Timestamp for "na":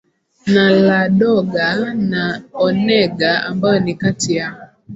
0.53-0.65, 2.11-2.23